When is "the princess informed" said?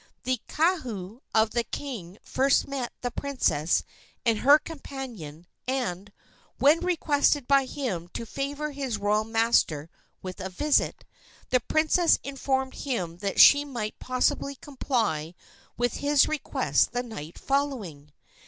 11.51-12.73